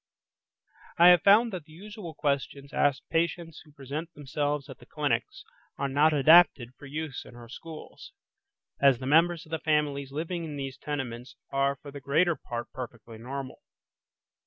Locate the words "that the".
1.53-1.73